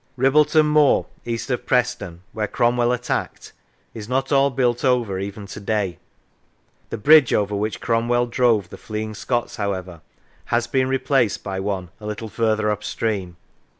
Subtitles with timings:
[0.17, 3.53] Ribbleton Moor, east of Preston, where Cromwell attacked,
[3.93, 5.99] is not all built over, even to day;
[6.89, 10.01] the bridge over which Cromwell drove the fleeing Scots, however,
[10.45, 13.37] has been replaced by one a little further up stream.